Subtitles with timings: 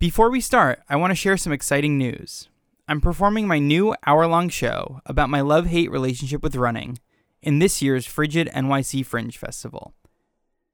[0.00, 2.48] Before we start, I want to share some exciting news.
[2.88, 6.98] I'm performing my new hour long show about my love hate relationship with running
[7.42, 9.92] in this year's Frigid NYC Fringe Festival.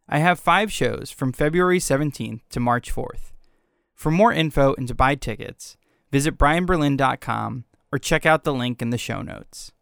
[0.08, 3.32] I have five shows from February 17th to March 4th.
[3.96, 5.77] For more info and to buy tickets,
[6.12, 9.72] visit brianberlin.com or check out the link in the show notes.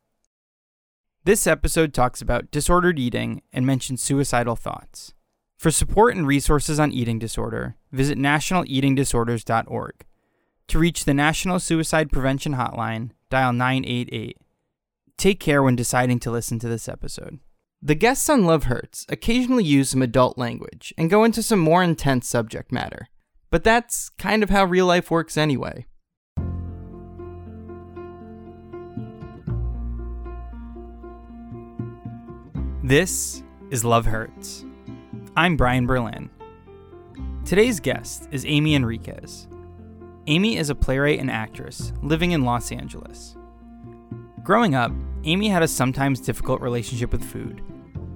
[1.25, 5.13] This episode talks about disordered eating and mentions suicidal thoughts.
[5.57, 9.95] For support and resources on eating disorder, visit nationaleatingdisorders.org.
[10.69, 14.39] To reach the National Suicide Prevention Hotline, dial 988.
[15.17, 17.39] Take care when deciding to listen to this episode.
[17.81, 21.83] The guests on Love Hurts occasionally use some adult language and go into some more
[21.83, 23.09] intense subject matter.
[23.51, 25.87] But that's kind of how real life works anyway.
[32.83, 34.65] This is Love Hurts.
[35.37, 36.31] I'm Brian Berlin.
[37.45, 39.49] Today's guest is Amy Enriquez.
[40.29, 43.35] Amy is a playwright and actress living in Los Angeles.
[44.45, 44.93] Growing up,
[45.25, 47.63] Amy had a sometimes difficult relationship with food,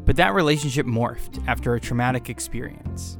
[0.04, 3.18] but that relationship morphed after a traumatic experience.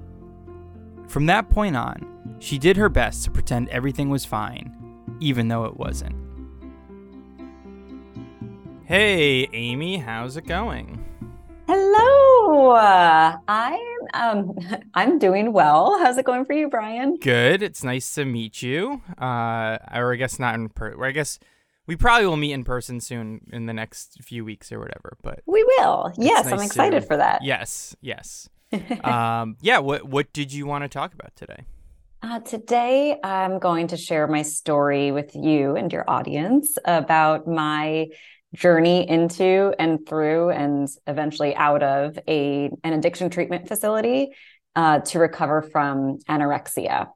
[1.09, 4.77] From that point on, she did her best to pretend everything was fine,
[5.19, 6.15] even though it wasn't.
[8.85, 11.05] Hey, Amy, how's it going?
[11.67, 12.18] Hello.
[12.67, 13.79] I'm
[14.15, 14.59] um
[14.95, 15.99] I'm doing well.
[15.99, 17.17] How's it going for you, Brian?
[17.17, 17.63] Good.
[17.63, 19.03] It's nice to meet you.
[19.19, 21.03] Uh or I guess not in person.
[21.03, 21.39] I guess
[21.87, 25.41] we probably will meet in person soon in the next few weeks or whatever, but
[25.47, 26.13] We will.
[26.19, 27.43] Yes, nice I'm excited to, for that.
[27.43, 28.49] Yes, yes.
[29.05, 31.65] um yeah, what what did you want to talk about today?
[32.21, 38.09] Uh, today, I'm going to share my story with you and your audience about my
[38.55, 44.31] journey into and through and eventually out of a an addiction treatment facility
[44.75, 47.09] uh, to recover from anorexia.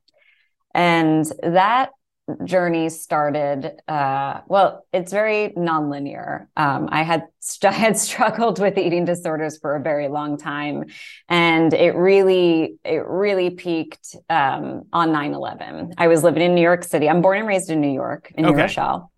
[0.75, 1.91] And that
[2.44, 6.47] journey started uh, well it's very nonlinear.
[6.56, 7.25] Um, i had
[7.64, 10.84] I had struggled with eating disorders for a very long time
[11.28, 16.84] and it really it really peaked um, on 9-11 i was living in new york
[16.84, 17.09] city.
[17.09, 18.54] I'm born and raised in new york in okay.
[18.54, 19.12] new rochelle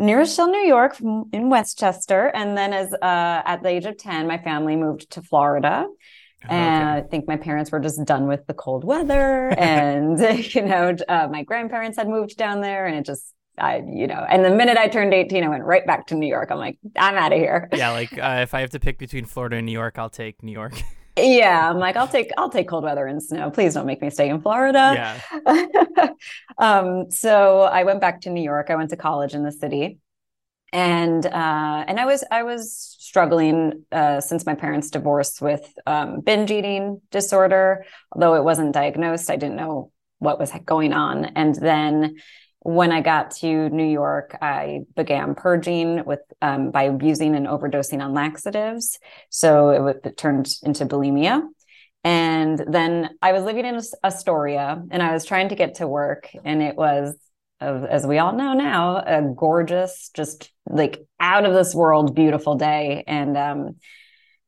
[0.00, 4.26] New Rochelle, New York, in Westchester, and then as uh, at the age of ten,
[4.26, 5.86] my family moved to Florida.
[5.86, 10.18] Oh, and I think my parents were just done with the cold weather, and
[10.54, 14.24] you know, uh, my grandparents had moved down there, and it just I, you know,
[14.28, 16.50] and the minute I turned 18, I went right back to New York.
[16.50, 17.68] I'm like, I'm out of here.
[17.74, 20.42] Yeah, like uh, if I have to pick between Florida and New York, I'll take
[20.42, 20.82] New York.
[21.20, 23.50] yeah i'm like i'll take i'll take cold weather and snow.
[23.50, 25.20] Please don't make me stay in florida.
[25.46, 26.08] Yeah.
[26.58, 28.70] Um so i went back to new york.
[28.70, 29.98] I went to college in the city.
[30.72, 36.20] And uh and i was i was struggling uh since my parents divorced with um
[36.20, 37.84] binge eating disorder.
[38.12, 41.24] Although it wasn't diagnosed i didn't know what was going on.
[41.24, 42.16] And then
[42.60, 48.02] when I got to New York, I began purging with um, by abusing and overdosing
[48.02, 48.98] on laxatives.
[49.30, 51.42] So it, it, turned into bulimia.
[52.04, 56.30] And then I was living in Astoria and I was trying to get to work.
[56.44, 57.14] And it was,
[57.60, 63.04] as we all know now, a gorgeous, just like out of this world, beautiful day.
[63.06, 63.76] And um,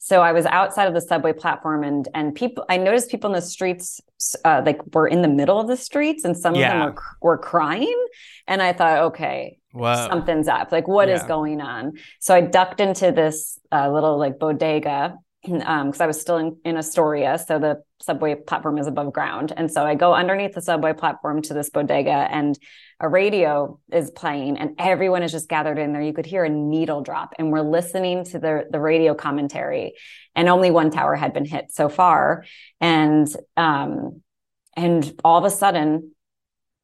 [0.05, 2.65] so I was outside of the subway platform, and and people.
[2.69, 4.01] I noticed people in the streets,
[4.45, 6.67] uh, like were in the middle of the streets, and some yeah.
[6.67, 8.07] of them were were crying.
[8.49, 10.09] And I thought, okay, Whoa.
[10.11, 10.73] something's up.
[10.73, 11.15] Like, what yeah.
[11.15, 11.93] is going on?
[12.19, 16.57] So I ducked into this uh, little like bodega because um, I was still in,
[16.65, 17.39] in Astoria.
[17.39, 19.53] So the subway platform is above ground.
[19.57, 22.59] And so I go underneath the subway platform to this bodega and
[23.03, 26.01] a radio is playing and everyone is just gathered in there.
[26.01, 29.95] You could hear a needle drop and we're listening to the, the radio commentary
[30.37, 32.45] and only one tower had been hit so far.
[32.81, 33.27] And,
[33.57, 34.23] um,
[34.77, 36.13] and all of a sudden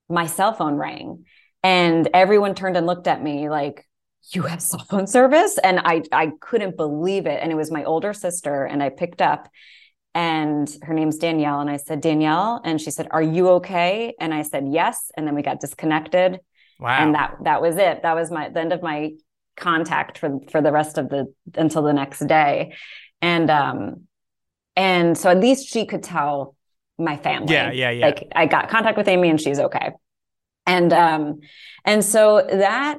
[0.09, 1.25] my cell phone rang
[1.63, 3.85] and everyone turned and looked at me like,
[4.33, 7.85] you have cell phone service and i i couldn't believe it and it was my
[7.85, 9.49] older sister and i picked up
[10.19, 11.61] and her name's danielle.
[11.61, 12.61] And i said danielle?
[12.65, 14.15] And she said are you okay?
[14.19, 15.13] And i said yes.
[15.17, 16.41] And then we got disconnected.
[16.81, 16.99] Wow.
[16.99, 18.03] And that that was it.
[18.03, 19.13] That was my the end of my
[19.57, 22.75] contact for for the rest of the until the next day.
[23.23, 24.03] And um
[24.75, 26.57] and so at least she could tell
[26.99, 27.55] my family.
[27.55, 28.07] Yeah yeah yeah.
[28.07, 29.93] Like i got contact with amy and she's okay.
[30.67, 31.41] And um
[31.85, 32.99] and so that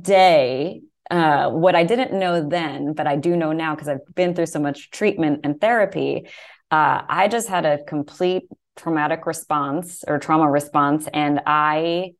[0.00, 4.34] day, uh, what I didn't know then, but I do know now because I've been
[4.34, 6.28] through so much treatment and therapy,
[6.70, 8.44] uh, I just had a complete
[8.76, 11.08] traumatic response or trauma response.
[11.12, 12.14] And I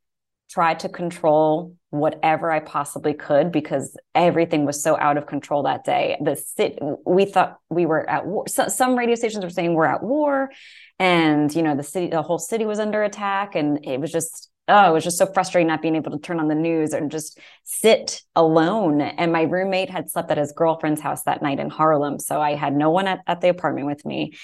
[0.50, 5.84] tried to control whatever I possibly could because everything was so out of control that
[5.84, 6.16] day.
[6.22, 8.46] The city, we thought we were at war.
[8.48, 10.50] So, some radio stations were saying we're at war,
[10.98, 14.50] and you know the city, the whole city was under attack, and it was just
[14.69, 17.11] oh, it was just so frustrating not being able to turn on the news and
[17.11, 19.00] just sit alone.
[19.00, 22.55] And my roommate had slept at his girlfriend's house that night in Harlem, so I
[22.55, 24.34] had no one at, at the apartment with me,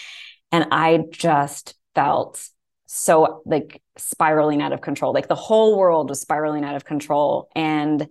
[0.53, 2.49] and I just felt
[2.93, 5.13] so like spiraling out of control.
[5.13, 7.49] Like the whole world was spiraling out of control.
[7.55, 8.09] And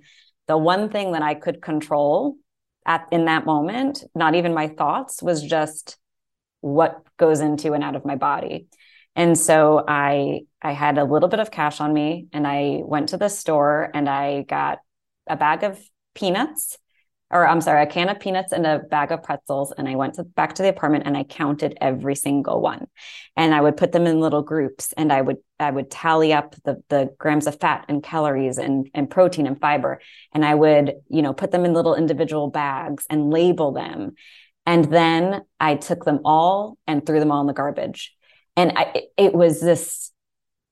[0.48, 2.38] the one thing that I could control
[2.86, 5.98] at in that moment, not even my thoughts, was just
[6.62, 8.68] what goes into and out of my body.
[9.20, 13.10] And so I I had a little bit of cash on me and I went
[13.10, 14.80] to the store and I got
[15.28, 15.78] a bag of
[16.16, 16.78] peanuts
[17.30, 19.74] or I'm sorry, a can of peanuts and a bag of pretzels.
[19.78, 22.88] And I went to, back to the apartment and I counted every single one.
[23.36, 26.56] And I would put them in little groups and I would I would tally up
[26.64, 30.00] the, the grams of fat and calories and, and protein and fiber.
[30.34, 34.14] And I would, you know, put them in little individual bags and label them.
[34.66, 38.16] And then I took them all and threw them all in the garbage.
[38.60, 40.12] And I, it was this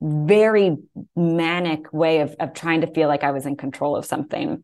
[0.01, 0.75] very
[1.15, 4.61] manic way of, of trying to feel like I was in control of something.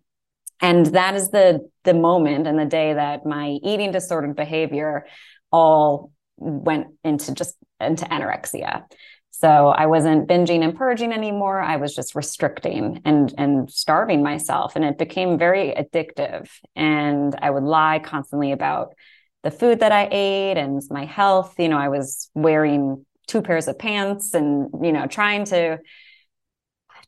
[0.60, 5.06] And that is the the moment and the day that my eating disordered behavior
[5.54, 8.84] all went into just into anorexia.
[9.31, 11.62] So i wasn't binging and purging anymore.
[11.62, 14.75] I was just restricting and and starving myself.
[14.75, 16.50] And it became very addictive.
[16.75, 18.96] And i would lie constantly about
[19.44, 21.56] the food that i ate and my health.
[21.58, 25.80] You know i was wearing two pairs of pants and you know trying to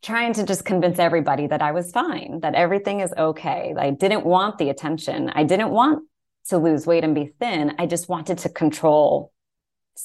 [0.02, 3.74] trying to just convince everybody that I was fine, that everything is okay.
[3.78, 5.32] I didn't want the attention.
[5.34, 6.04] I didn't want
[6.50, 7.74] to lose weight and be thin.
[7.80, 9.32] I just wanted to control.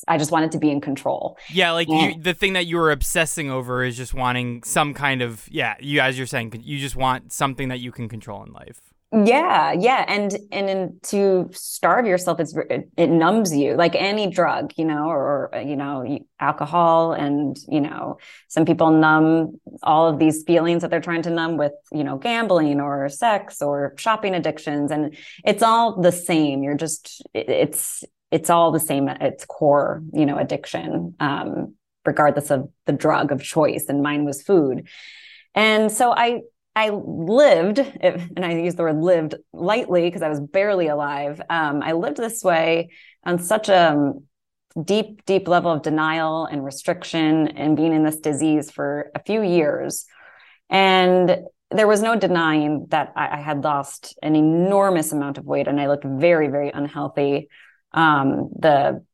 [0.06, 1.36] I just wanted to be in control.
[1.52, 5.20] Yeah, like you, the thing that you were obsessing over is just wanting some kind
[5.20, 5.74] of yeah.
[5.80, 9.72] You as you're saying, you just want something that you can control in life yeah
[9.72, 12.54] yeah and and in, to starve yourself it's
[12.96, 17.80] it, numbs you like any drug you know or, or you know alcohol and you
[17.80, 22.04] know some people numb all of these feelings that they're trying to numb with you
[22.04, 28.04] know gambling or sex or shopping addictions and it's all the same you're just it's
[28.30, 31.74] it's all the same at its core you know addiction um
[32.04, 34.88] regardless of the drug of choice and mine was food.
[35.54, 36.40] And so i
[36.76, 41.40] I lived, and I use the word lived lightly because I was barely alive.
[41.50, 42.90] Um, I lived this way
[43.24, 44.24] on such a um,
[44.82, 49.42] deep, deep level of denial and restriction and being in this disease for a few
[49.42, 50.06] years.
[50.68, 51.38] And
[51.70, 55.80] there was no denying that I, I had lost an enormous amount of weight and
[55.80, 57.48] I looked very, very unhealthy.
[57.92, 59.04] Um, the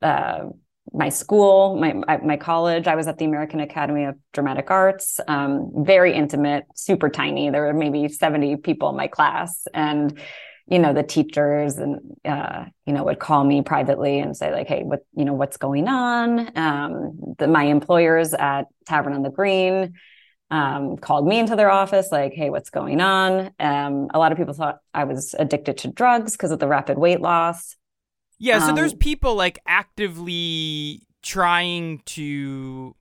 [0.00, 0.44] uh,
[0.94, 2.86] my school, my my college.
[2.86, 5.18] I was at the American Academy of Dramatic Arts.
[5.26, 7.50] Um, very intimate, super tiny.
[7.50, 10.18] There were maybe seventy people in my class, and
[10.66, 14.68] you know the teachers and uh, you know would call me privately and say like,
[14.68, 19.30] "Hey, what you know what's going on?" Um, the, my employers at Tavern on the
[19.30, 19.94] Green
[20.52, 24.38] um, called me into their office, like, "Hey, what's going on?" Um, a lot of
[24.38, 27.74] people thought I was addicted to drugs because of the rapid weight loss.
[28.38, 32.94] Yeah, so um, there's people like actively trying to,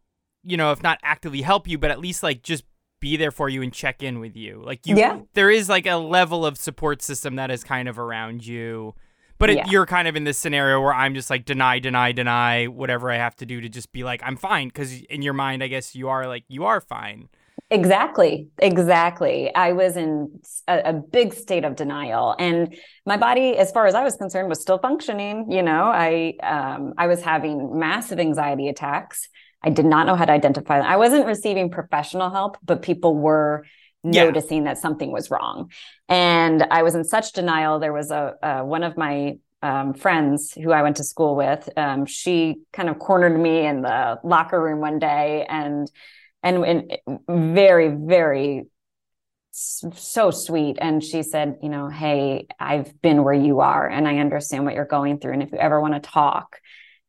[0.44, 2.63] you know, if not actively help you, but at least like just
[3.00, 4.62] be there for you and check in with you.
[4.65, 5.19] Like you, yeah.
[5.33, 8.95] there is like a level of support system that is kind of around you.
[9.39, 9.68] But it, yeah.
[9.68, 13.18] you're kind of in this scenario where I'm just like deny, deny, deny whatever I
[13.18, 15.95] have to do to just be like I'm fine because in your mind, I guess
[15.95, 17.27] you are like you are fine.
[17.70, 18.50] Exactly.
[18.60, 19.54] Exactly.
[19.54, 23.95] I was in a, a, big state of denial and my body, as far as
[23.95, 25.52] I was concerned, was still functioning.
[25.52, 29.28] You know, I, um, I was having massive anxiety attacks.
[29.64, 30.88] I did not know how to identify them.
[30.88, 33.66] I wasn't receiving professional help, but people were
[34.04, 34.26] yeah.
[34.26, 35.72] noticing that something was wrong.
[36.10, 37.80] And I was in such denial.
[37.80, 41.69] There was a, uh, one of my um, friends who I went to school with.
[41.78, 45.90] Um, she kind of cornered me in the locker room one day and
[46.44, 48.66] and, and very very
[49.56, 50.78] so sweet.
[50.81, 54.73] And she said you know hey i've been where you are and i understand what
[54.73, 56.59] you're going through and if you ever want to talk.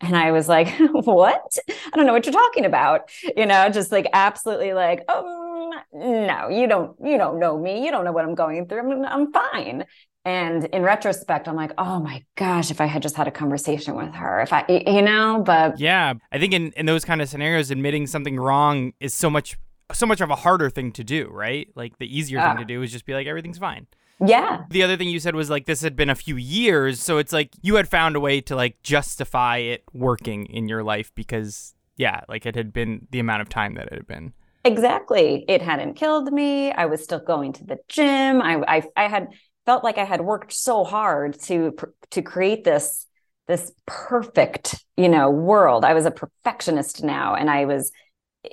[0.00, 1.58] And i was like what?
[1.68, 3.10] I don't know what you're talking about.
[3.36, 7.84] You know just like absolutely like um no you don't you don't know me.
[7.84, 8.92] You don't know what i'm going through.
[8.92, 9.84] I'm, I'm fine
[10.24, 13.94] and in retrospect i'm like oh my gosh if i had just had a conversation
[13.94, 17.28] with her if i you know but yeah i think in, in those kind of
[17.28, 19.56] scenarios admitting something wrong is so much
[19.92, 22.64] so much of a harder thing to do right like the easier uh, thing to
[22.64, 23.86] do is just be like everything's fine
[24.24, 27.18] yeah the other thing you said was like this had been a few years so
[27.18, 31.12] it's like you had found a way to like justify it working in your life
[31.14, 34.32] because yeah like it had been the amount of time that it had been
[34.64, 35.44] Exactly.
[35.46, 36.72] It hadn't killed me.
[36.72, 38.40] I was still going to the gym.
[38.40, 39.28] I, I, I had
[39.66, 41.74] felt like I had worked so hard to
[42.10, 43.06] to create this
[43.46, 45.84] this perfect, you know, world.
[45.84, 47.92] I was a perfectionist now and I was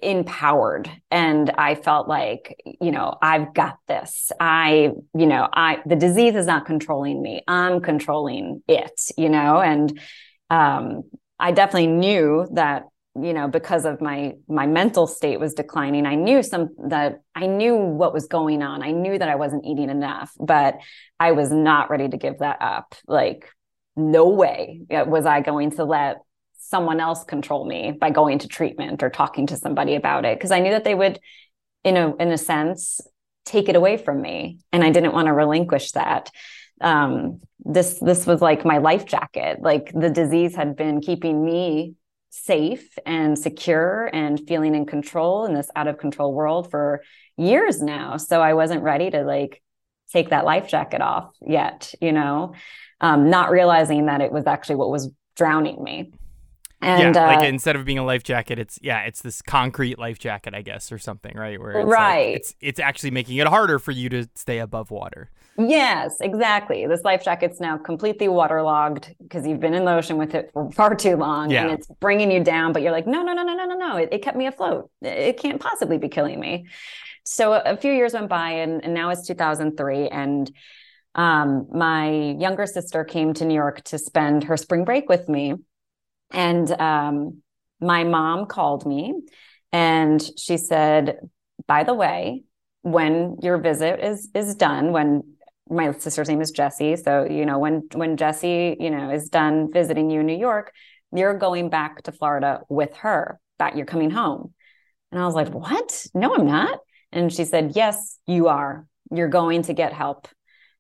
[0.02, 4.32] empowered and I felt like, you know, I've got this.
[4.40, 7.44] I, you know, I the disease is not controlling me.
[7.48, 10.00] I'm controlling it, you know, and
[10.50, 11.04] um
[11.40, 12.84] I definitely knew that
[13.20, 17.46] you know because of my my mental state was declining i knew some that i
[17.46, 18.82] knew what was going on.
[18.82, 20.78] I knew that i wasn't eating enough but
[21.20, 22.96] i was not ready to give that up.
[23.08, 23.50] Like
[23.96, 26.22] no way was i going to let
[26.58, 30.38] someone else control me by going to treatment or talking to somebody about it.
[30.38, 31.20] Because i knew that they would
[31.84, 33.02] you know in a sense
[33.44, 36.30] take it away from me and i didn't want to relinquish that.
[36.80, 39.60] Um this this was like my life jacket.
[39.62, 41.96] Like the disease had been keeping me
[42.32, 47.04] safe and secure and feeling in control in this out of control world for
[47.38, 48.18] years now.
[48.18, 49.62] So I wasn't ready to like
[50.12, 52.54] take that life jacket off yet, you know,
[53.02, 56.14] um, not realizing that it was actually what was drowning me.
[56.82, 60.00] And yeah, like uh, instead of being a life jacket, it's yeah, it's this concrete
[60.00, 61.60] life jacket, I guess, or something, right?
[61.60, 64.90] Where it's right, like, it's it's actually making it harder for you to stay above
[64.90, 65.30] water.
[65.58, 66.88] Yes, exactly.
[66.88, 70.72] This life jacket's now completely waterlogged because you've been in the ocean with it for
[70.74, 71.64] far too long, yeah.
[71.64, 72.74] and it's bringing you down.
[72.74, 73.98] But you're like, no, no, no, no, no, no, no.
[73.98, 74.90] It, it kept me afloat.
[75.02, 76.68] It can't possibly be killing me.
[77.26, 80.52] So a, a few years went by, and, and now it's 2003, and
[81.16, 85.56] um, my younger sister came to New York to spend her spring break with me
[86.32, 87.42] and um,
[87.80, 89.14] my mom called me
[89.72, 91.18] and she said,
[91.68, 92.44] by the way,
[92.84, 95.36] when your visit is is done, when
[95.72, 96.96] my sister's name is Jessie.
[96.96, 100.74] So, you know, when when Jessie, you know, is done visiting you in New York,
[101.14, 103.40] you're going back to Florida with her.
[103.60, 104.54] That you're coming home.
[105.12, 106.06] And I was like, "What?
[106.14, 106.80] No, I'm not."
[107.12, 108.88] And she said, "Yes, you are.
[109.12, 110.28] You're going to get help."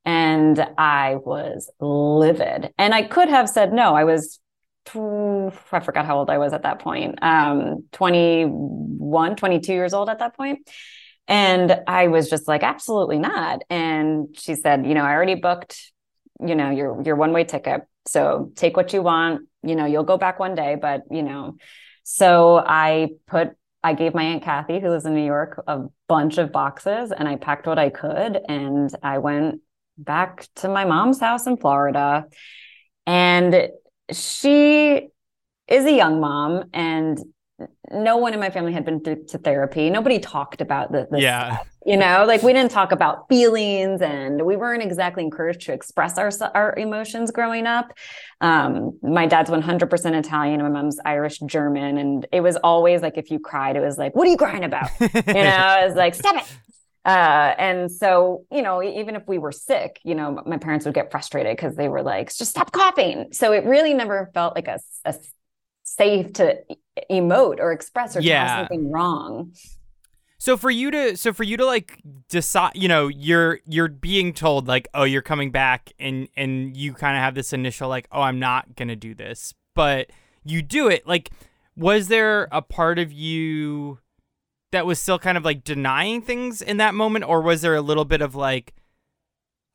[0.03, 2.73] And I was livid.
[2.77, 3.93] And I could have said no.
[3.95, 4.39] I was
[4.87, 10.19] I forgot how old I was at that point, um, 21, 22 years old at
[10.19, 10.67] that point.
[11.31, 13.61] And I was just like, absolutely not.
[13.69, 15.93] And she said, you know, I already booked,
[16.45, 17.83] you know, your your one way ticket.
[18.05, 19.47] So take what you want.
[19.63, 21.55] You know, you'll go back one day, but you know.
[22.03, 26.37] So I put I gave my aunt Kathy, who lives in New York, a bunch
[26.37, 29.61] of boxes, and I packed what I could, and I went
[29.97, 32.25] back to my mom's house in Florida.
[33.07, 33.69] And
[34.11, 35.07] she
[35.69, 37.17] is a young mom and
[37.91, 39.89] no one in my family had been to, to therapy.
[39.89, 41.55] Nobody talked about the, this yeah.
[41.55, 45.73] Stuff, you know, like we didn't talk about feelings and we weren't exactly encouraged to
[45.73, 47.91] express our, our emotions growing up.
[48.39, 50.61] Um, my dad's 100% Italian.
[50.61, 51.97] My mom's Irish German.
[51.97, 54.63] And it was always like, if you cried, it was like, what are you crying
[54.63, 54.89] about?
[54.99, 56.57] you know, it was like, stop it.
[57.03, 60.93] Uh, and so, you know, even if we were sick, you know, my parents would
[60.93, 63.29] get frustrated because they were like, just stop coughing.
[63.31, 65.15] So it really never felt like a, a
[65.83, 66.59] safe to
[67.09, 68.59] emote or express or yeah.
[68.59, 69.53] something wrong.
[70.37, 74.33] So for you to so for you to like decide, you know, you're you're being
[74.33, 78.07] told like, oh, you're coming back and and you kind of have this initial like,
[78.11, 79.53] oh, I'm not going to do this.
[79.75, 80.09] But
[80.43, 81.05] you do it.
[81.05, 81.29] Like
[81.75, 83.99] was there a part of you
[84.71, 87.81] that was still kind of like denying things in that moment or was there a
[87.81, 88.73] little bit of like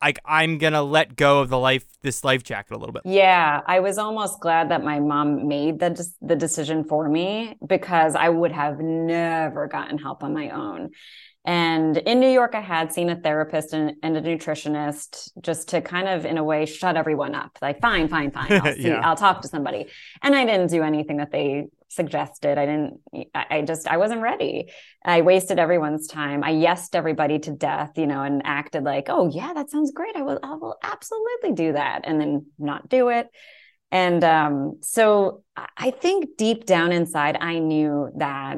[0.01, 3.03] like I'm gonna let go of the life this life jacket a little bit.
[3.05, 8.15] Yeah, I was almost glad that my mom made the the decision for me because
[8.15, 10.91] I would have never gotten help on my own.
[11.47, 15.79] And in New York, I had seen a therapist and, and, a nutritionist just to
[15.79, 17.57] kind of, in a way, shut everyone up.
[17.61, 18.51] Like, fine, fine, fine.
[18.51, 18.99] I'll, see, yeah.
[18.99, 19.85] I'll talk to somebody.
[20.21, 22.57] And I didn't do anything that they suggested.
[22.57, 22.99] I didn't,
[23.33, 24.73] I just, I wasn't ready.
[25.05, 26.43] I wasted everyone's time.
[26.43, 30.17] I yesed everybody to death, you know, and acted like, oh, yeah, that sounds great.
[30.17, 32.01] I will, I will absolutely do that.
[32.03, 33.29] And then not do it.
[33.89, 35.43] And um, so
[35.77, 38.57] I think deep down inside, I knew that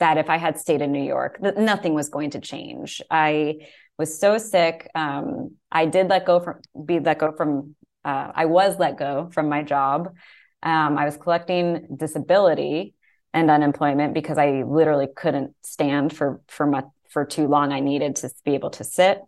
[0.00, 3.00] that if I had stayed in New York, that nothing was going to change.
[3.10, 4.90] I was so sick.
[4.94, 7.76] Um, I did let go from be let go from.
[8.04, 10.14] Uh, I was let go from my job.
[10.62, 12.94] Um, I was collecting disability
[13.32, 17.72] and unemployment because I literally couldn't stand for for my, for too long.
[17.72, 19.20] I needed to be able to sit.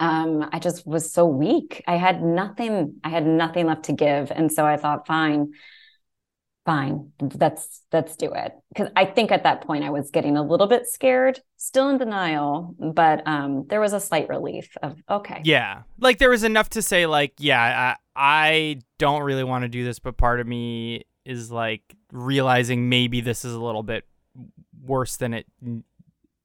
[0.00, 1.84] Um, I just was so weak.
[1.86, 2.96] I had nothing.
[3.04, 5.52] I had nothing left to give, and so I thought, fine
[6.64, 7.12] fine.
[7.20, 8.52] Let's let's do it.
[8.68, 11.98] Because i think at that point i was getting a little bit scared still in
[11.98, 15.40] denial but um there was a slight relief of okay.
[15.44, 15.82] Yeah.
[15.98, 19.84] Like there was enough to say like yeah i, I don't really want to do
[19.84, 24.04] this but part of me is like realizing maybe this is a little bit
[24.84, 25.46] worse than it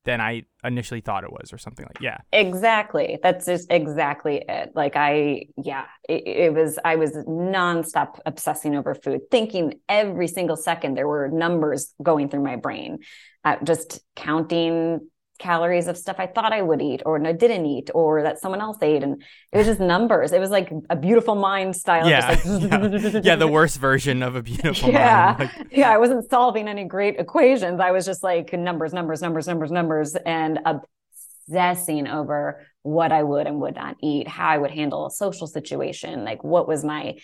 [0.06, 2.18] than I initially thought it was or something like yeah.
[2.32, 3.20] Exactly.
[3.22, 4.72] That's just exactly it.
[4.76, 10.58] Like I yeah it, it, was I was nonstop obsessing over food thinking every single
[10.58, 13.00] second there were numbers going through my brain
[13.44, 15.00] uh, just counting
[15.40, 18.62] calories of stuff I thought I would eat or I didn't eat or that someone
[18.62, 19.02] else ate.
[19.02, 20.32] And it was just numbers.
[20.32, 22.08] It was like a beautiful mind style.
[22.08, 22.28] Yeah.
[22.28, 23.22] Like, yeah.
[23.24, 23.36] yeah.
[23.36, 25.36] The worst version of a beautiful yeah.
[25.38, 25.52] mind.
[25.58, 25.68] Like...
[25.72, 25.90] yeah.
[25.90, 27.80] I wasn't solving any great equations.
[27.80, 33.48] I was just like numbers, numbers, numbers, numbers, numbers, and obsessing over what I would
[33.48, 36.24] and would not eat, how I would handle a social situation.
[36.26, 37.16] Like what was my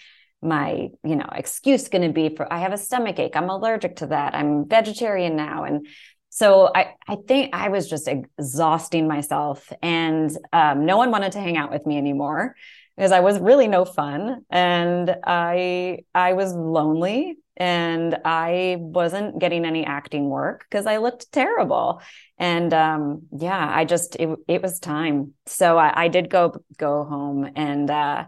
[0.42, 3.96] my you know excuse going to be for i have a stomach ache i'm allergic
[3.96, 5.88] to that i'm vegetarian now and
[6.36, 11.40] so I, I think I was just exhausting myself, and um, no one wanted to
[11.40, 12.56] hang out with me anymore
[12.98, 19.64] because I was really no fun, and I I was lonely, and I wasn't getting
[19.64, 22.02] any acting work because I looked terrible,
[22.38, 25.36] and um, yeah, I just it, it was time.
[25.46, 28.26] So I, I did go go home, and uh,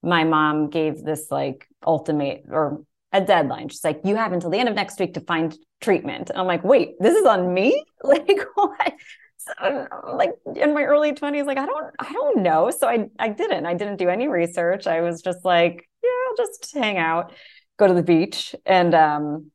[0.00, 3.68] my mom gave this like ultimate or a deadline.
[3.68, 6.30] She's like, you have until the end of next week to find treatment.
[6.30, 7.84] And I'm like, wait, this is on me?
[8.04, 8.94] Like what?
[9.36, 12.70] So, like in my early 20s, like I don't, I don't know.
[12.70, 13.64] So I, I didn't.
[13.64, 14.88] I didn't do any research.
[14.88, 17.32] I was just like, yeah, I'll just hang out,
[17.78, 19.52] go to the beach, and um,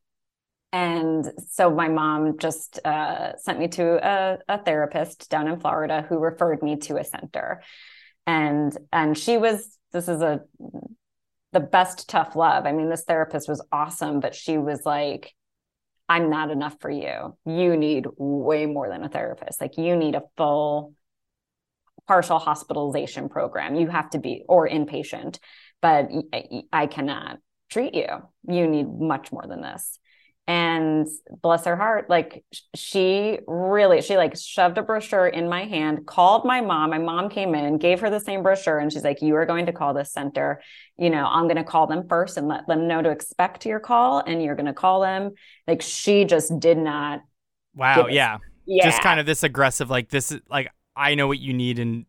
[0.72, 6.04] and so my mom just uh, sent me to a, a therapist down in Florida
[6.08, 7.62] who referred me to a center,
[8.26, 10.40] and and she was this is a
[11.58, 12.66] the best tough love.
[12.66, 15.34] I mean, this therapist was awesome, but she was like,
[16.08, 17.36] I'm not enough for you.
[17.44, 19.60] You need way more than a therapist.
[19.60, 20.94] Like, you need a full
[22.06, 23.74] partial hospitalization program.
[23.74, 25.40] You have to be, or inpatient,
[25.82, 26.08] but
[26.72, 27.38] I cannot
[27.70, 28.06] treat you.
[28.46, 29.98] You need much more than this
[30.48, 31.06] and
[31.42, 32.42] bless her heart like
[32.74, 37.28] she really she like shoved a brochure in my hand called my mom my mom
[37.28, 39.92] came in gave her the same brochure and she's like you are going to call
[39.92, 40.62] this center.
[40.96, 43.78] You know i'm going to call them first and let them know to expect your
[43.78, 45.32] call and you're going to call them.
[45.66, 47.20] Like she just did not
[47.74, 48.84] wow yeah yeah.
[48.84, 52.06] Just kind of this aggressive like this is like i know what you need and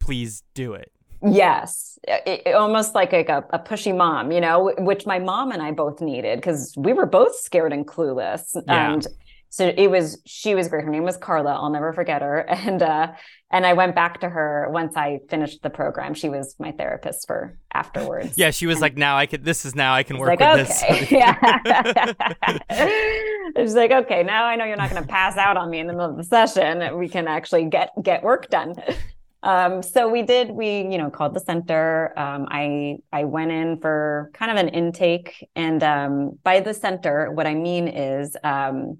[0.00, 0.92] please do it
[1.24, 5.62] Yes, it, it, almost like a, a, pushy mom, you know, which my mom and
[5.62, 8.56] I both needed because we were both scared and clueless.
[8.66, 8.92] Yeah.
[8.92, 9.06] And
[9.50, 10.84] so it was, she was great.
[10.84, 11.52] Her name was Carla.
[11.52, 12.46] I'll never forget her.
[12.48, 13.12] And, uh,
[13.50, 16.14] and I went back to her once I finished the program.
[16.14, 18.38] She was my therapist for afterwards.
[18.38, 18.50] Yeah.
[18.50, 20.70] She was and like, now I could, this is now I can work like, with
[20.70, 21.00] okay.
[21.00, 21.10] this.
[21.10, 22.58] yeah.
[23.58, 25.86] She's like, okay, now I know you're not going to pass out on me in
[25.86, 26.98] the middle of the session.
[26.98, 28.74] We can actually get, get work done.
[29.42, 32.16] Um, so we did, we, you know, called the center.
[32.16, 37.32] Um, I, I went in for kind of an intake and, um, by the center,
[37.32, 38.98] what I mean is, um,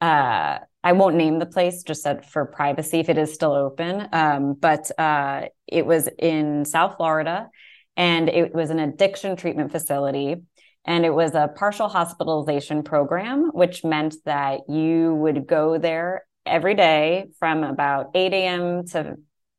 [0.00, 4.08] uh, I won't name the place just for privacy if it is still open.
[4.12, 7.48] Um, but, uh, it was in South Florida
[7.96, 10.36] and it was an addiction treatment facility.
[10.84, 16.74] And it was a partial hospitalization program, which meant that you would go there every
[16.74, 18.86] day from about 8 a.m.
[18.88, 19.16] to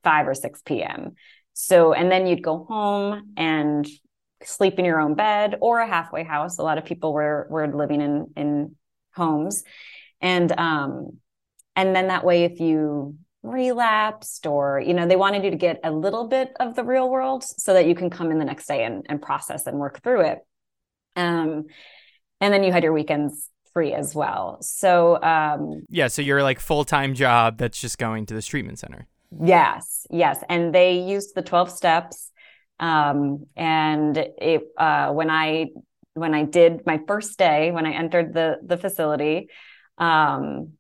[0.08, 1.16] 5 or 6 p.m.
[1.52, 3.86] So, and then you'd go home and
[4.42, 6.60] sleep in your own bed or a halfway house.
[6.60, 8.76] A lot of people were were living in in
[9.14, 9.64] homes.
[10.22, 11.18] And um
[11.76, 15.82] and then that way if you relapsed or you know they wanted you to get
[15.84, 18.66] a little bit of the real world so that you can come in the next
[18.68, 20.40] day and, and process and work through it
[21.16, 21.66] um
[22.42, 26.60] and then you had your weekends free as well so um yeah so you're like
[26.60, 31.42] full-time job that's just going to this treatment center Yes, yes, and they used the
[31.42, 32.32] twelve steps.
[32.80, 35.68] Um, and it uh, when I
[36.14, 39.50] when I did my first day when I entered the the facility,
[39.98, 40.74] um,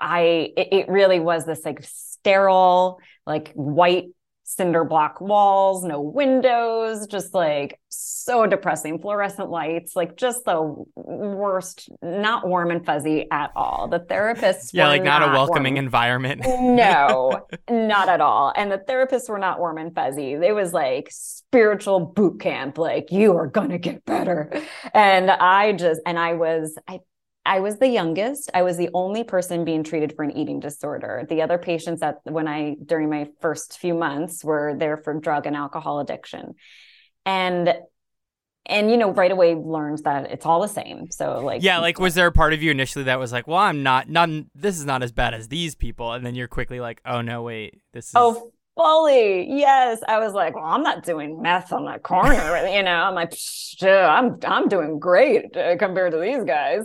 [0.00, 4.08] I it, it really was this like sterile, like white
[4.48, 8.98] cinder block walls, no windows, just like so depressing.
[8.98, 13.88] Fluorescent lights, like just the worst, not warm and fuzzy at all.
[13.88, 15.84] The therapists Yeah, like not, not a welcoming warm.
[15.84, 16.40] environment.
[16.46, 18.52] no, not at all.
[18.56, 20.32] And the therapists were not warm and fuzzy.
[20.32, 24.50] It was like spiritual boot camp, like you are gonna get better.
[24.94, 27.00] And I just and I was, I
[27.48, 28.50] I was the youngest.
[28.52, 31.24] I was the only person being treated for an eating disorder.
[31.30, 35.46] The other patients that when I during my first few months were there for drug
[35.46, 36.56] and alcohol addiction.
[37.24, 37.74] And
[38.66, 41.98] and you know right away learned that it's all the same so like yeah like
[41.98, 44.78] was there a part of you initially that was like well i'm not not this
[44.78, 47.80] is not as bad as these people and then you're quickly like oh no wait
[47.94, 51.98] this is oh fully yes i was like well i'm not doing meth on the
[51.98, 53.32] corner you know i'm like
[53.82, 56.82] i'm i'm doing great uh, compared to these guys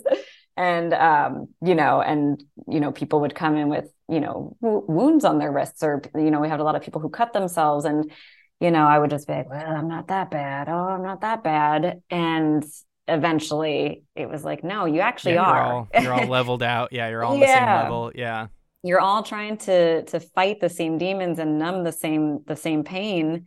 [0.56, 4.86] and um, you know, and you know, people would come in with you know w-
[4.88, 7.34] wounds on their wrists, or you know, we had a lot of people who cut
[7.34, 8.12] themselves, and
[8.60, 10.70] you know, I would just be like, well, I'm not that bad.
[10.70, 12.64] Oh, I'm not that bad, and
[13.08, 15.74] eventually it was like, no, you actually yeah, you're are.
[15.74, 16.94] All, you're all leveled out.
[16.94, 17.48] Yeah, you're all on yeah.
[17.48, 18.12] the same level.
[18.16, 18.48] Yeah.
[18.84, 22.84] You're all trying to to fight the same demons and numb the same the same
[22.84, 23.46] pain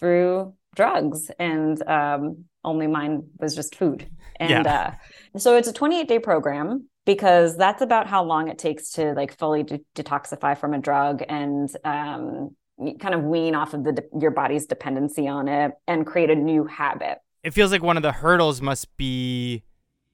[0.00, 1.28] through drugs.
[1.40, 4.08] And um, only mine was just food.
[4.36, 4.94] And yeah.
[5.34, 9.12] uh, so it's a 28 day program because that's about how long it takes to
[9.14, 12.54] like fully de- detoxify from a drug and um,
[13.00, 16.36] kind of wean off of the de- your body's dependency on it and create a
[16.36, 17.18] new habit.
[17.42, 19.64] It feels like one of the hurdles must be,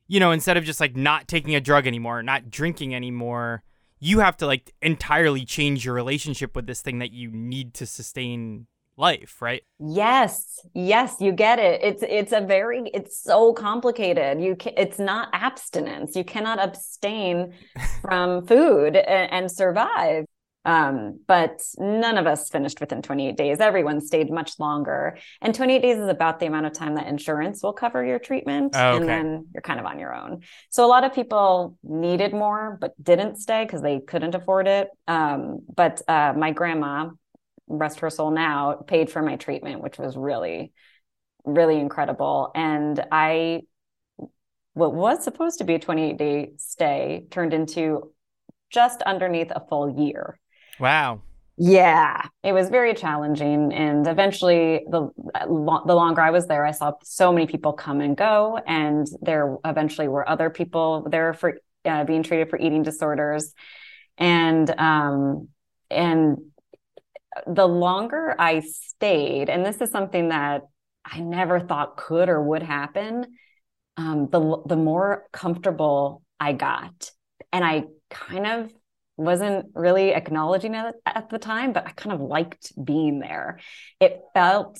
[0.08, 3.62] you know, instead of just like not taking a drug anymore, not drinking anymore,
[4.00, 7.84] you have to like entirely change your relationship with this thing that you need to
[7.84, 9.62] sustain life, right?
[9.78, 10.60] Yes.
[10.74, 11.80] Yes, you get it.
[11.82, 14.40] It's it's a very it's so complicated.
[14.40, 16.16] You can it's not abstinence.
[16.16, 17.54] You cannot abstain
[18.02, 20.26] from food and, and survive.
[20.66, 23.60] Um, but none of us finished within 28 days.
[23.60, 25.18] Everyone stayed much longer.
[25.42, 28.74] And 28 days is about the amount of time that insurance will cover your treatment.
[28.74, 29.00] Oh, okay.
[29.00, 30.40] And then you're kind of on your own.
[30.70, 34.88] So a lot of people needed more, but didn't stay because they couldn't afford it.
[35.06, 37.10] Um, but uh, my grandma,
[37.66, 40.72] rest her soul now, paid for my treatment, which was really,
[41.44, 42.50] really incredible.
[42.54, 43.62] And I,
[44.74, 48.12] what was supposed to be a 28 day stay turned into
[48.70, 50.38] just underneath a full year.
[50.80, 51.22] Wow.
[51.56, 55.08] Yeah, it was very challenging, and eventually, the
[55.46, 59.56] the longer I was there, I saw so many people come and go, and there
[59.64, 63.54] eventually were other people there for uh, being treated for eating disorders,
[64.18, 65.46] and um,
[65.92, 66.38] and
[67.46, 70.62] the longer I stayed, and this is something that
[71.04, 73.26] I never thought could or would happen,
[73.96, 77.10] um, the the more comfortable I got,
[77.52, 78.72] and I kind of
[79.16, 83.60] wasn't really acknowledging it at the time, but I kind of liked being there.
[84.00, 84.78] It felt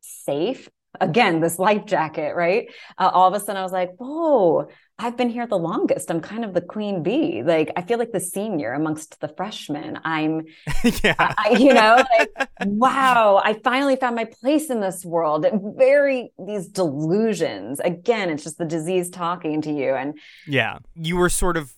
[0.00, 0.68] safe.
[1.00, 2.68] Again, this life jacket, right?
[2.96, 4.68] Uh, all of a sudden, I was like, whoa,
[5.00, 6.10] I've been here the longest.
[6.10, 7.42] I'm kind of the queen bee.
[7.44, 10.00] Like I feel like the senior amongst the freshmen.
[10.04, 10.46] I'm,
[11.04, 11.14] yeah.
[11.18, 12.30] I, you know, like
[12.66, 15.46] wow, I finally found my place in this world.
[15.76, 17.78] Very these delusions.
[17.78, 19.94] Again, it's just the disease talking to you.
[19.94, 21.72] And yeah, you were sort of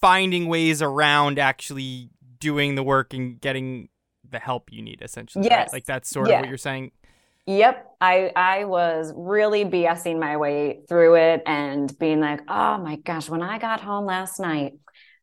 [0.00, 3.90] finding ways around actually doing the work and getting
[4.28, 5.44] the help you need, essentially.
[5.44, 5.72] Yes, right?
[5.72, 6.36] like that's sort yeah.
[6.36, 6.90] of what you're saying.
[7.46, 7.84] Yep.
[8.00, 13.28] I I was really BSing my way through it and being like, oh my gosh,
[13.28, 14.74] when I got home last night,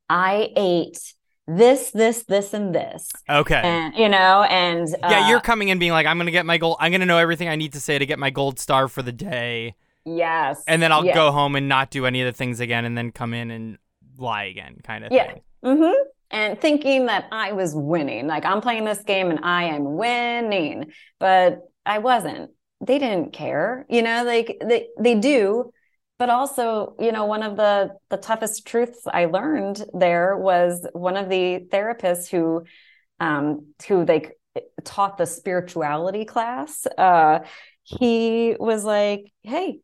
[0.09, 1.13] I ate
[1.47, 3.12] this, this, this, and this.
[3.29, 3.62] Okay.
[3.62, 6.57] And you know, and uh, yeah, you're coming in being like, I'm gonna get my
[6.57, 6.77] gold.
[6.79, 9.12] I'm gonna know everything I need to say to get my gold star for the
[9.12, 9.75] day.
[10.05, 10.63] Yes.
[10.67, 11.15] And then I'll yes.
[11.15, 13.77] go home and not do any of the things again, and then come in and
[14.17, 15.12] lie again, kind of.
[15.12, 15.36] Yeah.
[15.63, 18.25] Mm-hmm and thinking that I was winning.
[18.25, 20.91] Like I'm playing this game and I am winning.
[21.19, 22.52] But I wasn't.
[22.82, 25.72] They didn't care, you know, like they, they do.
[26.19, 31.17] But also, you know, one of the the toughest truths I learned there was one
[31.17, 32.63] of the therapists who
[33.19, 34.32] um who they
[34.84, 36.86] taught the spirituality class.
[36.98, 37.39] Uh
[37.84, 39.80] he was like, "Hey,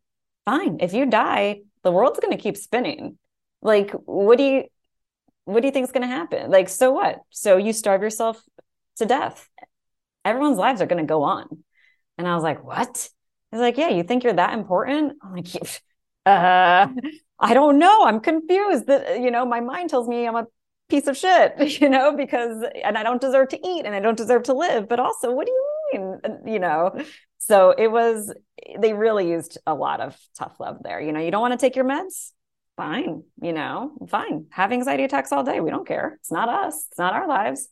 [0.45, 0.77] fine.
[0.81, 3.17] If you die, the world's going to keep spinning.
[3.61, 4.63] Like, what do you
[5.45, 6.51] what do you think is going to happen?
[6.51, 7.21] Like, so what?
[7.31, 8.41] So you starve yourself
[8.97, 9.49] to death.
[10.25, 11.63] Everyone's lives are going to go on.
[12.19, 13.09] And I was like, what?
[13.49, 15.13] He's like, yeah, you think you're that important?
[15.23, 15.47] I'm like,
[16.25, 16.87] uh,
[17.39, 18.03] I don't know.
[18.03, 20.45] I'm confused that, you know, my mind tells me I'm a
[20.89, 24.17] piece of shit, you know, because, and I don't deserve to eat and I don't
[24.17, 24.89] deserve to live.
[24.89, 26.19] But also, what do you mean?
[26.45, 27.01] You know,
[27.37, 28.33] so it was,
[28.77, 30.99] they really used a lot of tough love there.
[30.99, 32.33] You know, you don't want to take your meds?
[32.75, 33.23] Fine.
[33.41, 34.47] You know, fine.
[34.49, 35.61] Have anxiety attacks all day.
[35.61, 36.17] We don't care.
[36.19, 37.69] It's not us, it's not our lives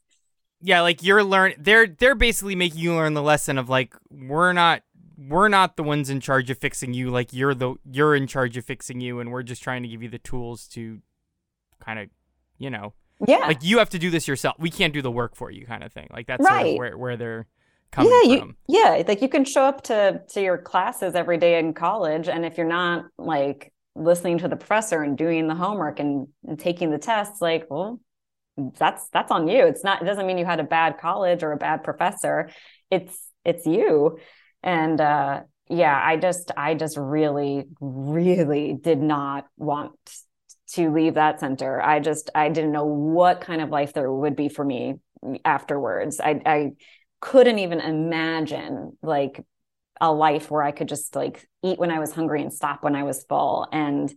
[0.62, 4.54] yeah, like you're learn they're they're basically making you learn the lesson of like we're
[4.54, 4.82] not
[5.18, 8.56] we're not the ones in charge of fixing you like you're the you're in charge
[8.56, 11.02] of fixing you and we're just trying to give you the tools to
[11.80, 12.10] kind of
[12.60, 12.94] you know
[13.28, 15.66] yeah like you have to do this yourself we can't do the work for you
[15.66, 16.62] kind of thing like that's right.
[16.62, 17.48] sort of where, where they're
[17.92, 21.38] coming yeah, from you, yeah like you can show up to to your classes every
[21.38, 25.56] day in college and if you're not like listening to the professor and doing the
[25.56, 28.00] homework and, and taking the tests like well
[28.58, 29.66] that's that's on you.
[29.66, 32.50] It's not it doesn't mean you had a bad college or a bad professor.
[32.90, 34.20] It's it's you.
[34.64, 39.92] And uh yeah i just i just really really did not want
[40.70, 41.82] to leave that center.
[41.82, 44.96] I just i didn't know what kind of life there would be for me
[45.46, 46.20] afterwards.
[46.20, 46.72] I i
[47.20, 49.44] couldn't even imagine like
[50.00, 52.96] a life where i could just like eat when i was hungry and stop when
[52.96, 53.68] i was full.
[53.72, 54.14] And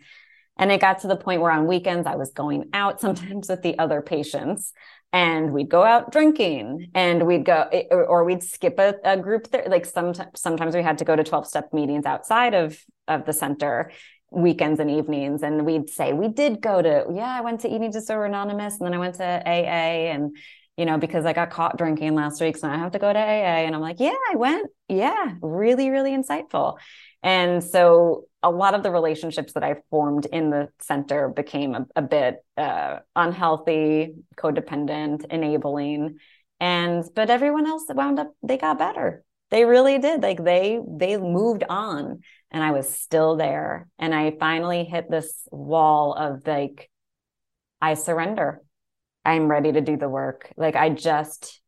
[0.60, 3.62] And it got to the point where on weekends I was going out sometimes with
[3.62, 4.72] the other patients
[5.12, 9.16] and we'd go out drinking and we'd go eh, or, or we'd skip a, a
[9.16, 9.64] group there.
[9.68, 13.32] Like sometimes sometimes we had to go to 12 step meetings outside of of the
[13.32, 13.90] center
[14.30, 15.42] weekends and evenings.
[15.42, 18.86] And we'd say we did go to yeah i went to eating disorder anonymous and
[18.86, 20.36] then i went to aa and
[20.76, 23.18] you know because i got caught drinking last week so i have to go to
[23.18, 24.70] aa and i'm like yeah i went.
[24.88, 26.76] Yeah really really insightful.
[27.22, 31.86] And so a lot of the relationships that I formed in the center became a,
[31.96, 36.18] a bit uh, unhealthy, codependent, enabling.
[36.58, 39.24] And but everyone else wound up, they got better.
[39.50, 40.22] They really did.
[40.22, 43.88] Like they they moved on and I was still there.
[43.98, 46.90] And I finally hit this wall of like,
[47.80, 48.62] I surrender.
[49.24, 50.52] I'm ready to do the work.
[50.56, 51.59] Like I just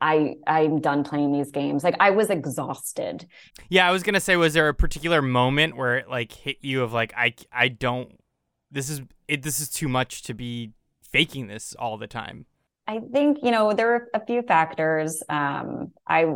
[0.00, 1.84] I I'm done playing these games.
[1.84, 3.26] Like I was exhausted.
[3.68, 6.82] Yeah, I was gonna say, was there a particular moment where it like hit you
[6.82, 8.18] of like I I don't
[8.70, 12.46] this is it this is too much to be faking this all the time.
[12.86, 15.22] I think you know there were a few factors.
[15.28, 16.26] Um, I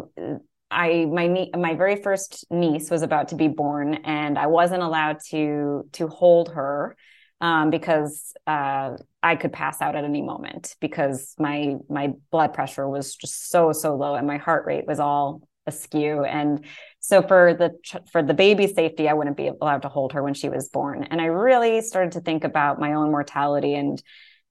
[0.70, 4.82] I my nie- my very first niece was about to be born, and I wasn't
[4.82, 6.96] allowed to to hold her
[7.40, 12.88] um, because uh, I could pass out at any moment because my my blood pressure
[12.88, 16.24] was just so so low and my heart rate was all askew.
[16.24, 16.64] And
[17.00, 20.34] so for the for the baby's safety I wouldn't be allowed to hold her when
[20.34, 21.04] she was born.
[21.04, 24.02] And I really started to think about my own mortality and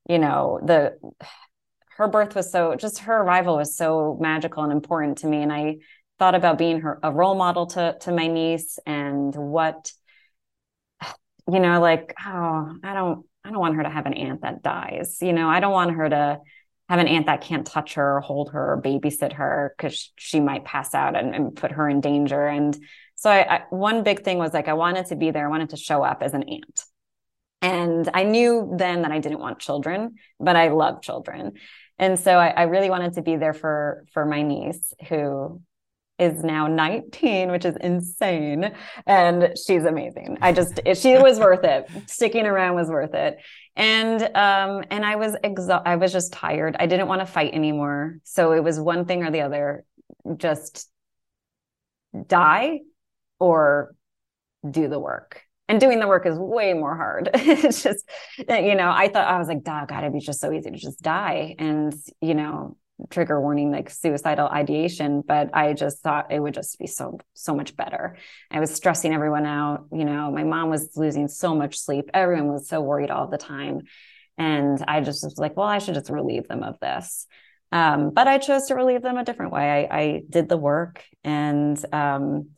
[0.08, 0.98] you know the
[1.98, 5.42] her birth was so just her arrival was so magical and important to me.
[5.42, 5.78] And I
[6.18, 9.92] thought about being her a role model to to my niece and what
[11.52, 14.62] you know, like, oh, I don't, I don't want her to have an aunt that
[14.62, 15.18] dies.
[15.22, 16.40] You know, I don't want her to
[16.90, 20.40] have an aunt that can't touch her or hold her or babysit her because she
[20.40, 22.48] might pass out and, and, put her in danger.
[22.48, 22.76] And
[23.14, 25.46] so I, I, one big thing was like, I wanted to be there.
[25.46, 26.84] I wanted to show up as an aunt.
[27.62, 31.54] And I knew then that I didn't want children, but I love children.
[32.00, 35.62] And so I, I really wanted to be there for, for my niece who
[36.20, 38.74] is now 19, which is insane.
[39.06, 40.38] And she's amazing.
[40.42, 41.90] I just, she was worth it.
[42.08, 43.40] Sticking around was worth it.
[43.76, 45.88] And, um, and I was exhausted.
[45.88, 46.76] I was just tired.
[46.80, 48.20] I didn't want to fight anymore.
[48.24, 49.86] So it was one thing or the other,
[50.38, 50.90] just
[52.28, 52.80] die
[53.40, 53.96] or
[54.70, 55.44] do the work.
[55.70, 57.30] And doing the work is way more hard.
[57.36, 60.72] it's just, you know, I thought I was like, God, it'd be just so easy
[60.72, 61.56] to just die.
[61.60, 62.76] And, you know,
[63.10, 67.56] trigger warning like suicidal ideation but i just thought it would just be so so
[67.56, 68.18] much better.
[68.52, 72.10] I was stressing everyone out you know my mom was losing so much sleep.
[72.14, 73.82] Everyone was so worried all the time.
[74.38, 77.26] And i just was like well i should just relieve them of this.
[77.72, 79.88] Um, but i chose to relieve them a different way.
[79.90, 82.50] I, I did the work and um,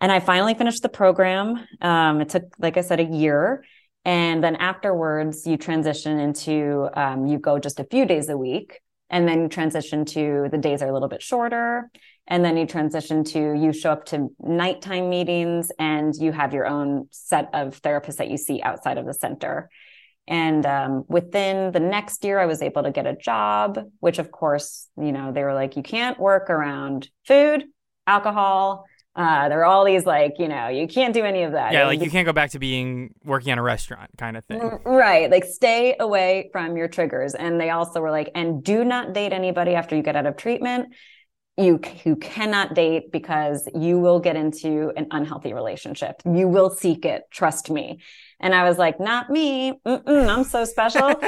[0.00, 1.66] and i finally finished the program.
[1.80, 3.64] Um, it took like i said a year.
[4.04, 8.80] And then afterwards you transition into um, you go just a few days a week
[9.12, 11.90] and then you transition to the days are a little bit shorter.
[12.26, 16.66] And then you transition to you show up to nighttime meetings and you have your
[16.66, 19.68] own set of therapists that you see outside of the center.
[20.26, 24.30] And um, within the next year i was able to get a job which of
[24.30, 27.64] course you know they were like you can't work around food
[28.06, 31.72] alcohol uh, there are all these like, you know, you can't do any of that.
[31.72, 34.60] Yeah, like you can't go back to being working on a restaurant kind of thing.
[34.84, 35.30] Right.
[35.30, 37.34] Like stay away from your triggers.
[37.34, 40.36] And they also were like, and do not date anybody after you get out of
[40.36, 40.94] treatment.
[41.58, 46.22] You you cannot date because you will get into an unhealthy relationship.
[46.24, 47.24] You will seek it.
[47.30, 48.00] Trust me.
[48.40, 49.78] And I was like, not me.
[49.86, 51.08] Mm-mm, I'm so special.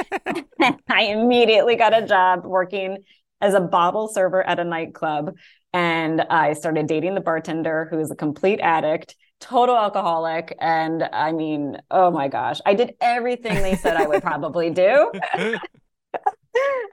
[0.89, 3.03] I immediately got a job working
[3.45, 5.35] as a bottle server at a nightclub
[5.75, 10.55] and I started dating the bartender who is a complete addict, total alcoholic.
[10.61, 15.11] And I mean, oh my gosh, I did everything they said I would probably do.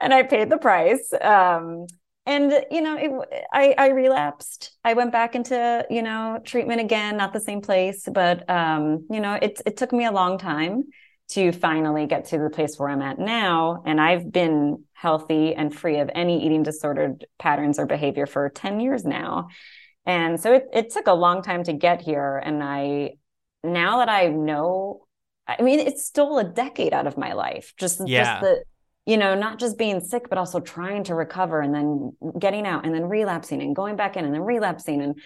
[0.01, 1.13] and I paid the price.
[1.21, 1.87] Um,
[2.25, 4.71] and you know, it, I, I relapsed.
[4.83, 9.21] I went back into you know treatment again, not the same place, but um, you
[9.21, 10.83] know, it it took me a long time
[11.33, 13.83] to finally get to the place where I'm at now.
[13.85, 18.79] And I've been healthy and free of any eating disordered patterns or behavior for 10
[18.79, 19.47] years now.
[20.05, 22.37] And so it, it took a long time to get here.
[22.37, 23.13] And I,
[23.63, 25.05] now that I know,
[25.47, 27.73] I mean, it stole a decade out of my life.
[27.77, 28.23] Just, yeah.
[28.23, 28.63] just the,
[29.05, 32.85] you know, not just being sick, but also trying to recover and then getting out
[32.85, 35.01] and then relapsing and going back in and then relapsing.
[35.01, 35.19] And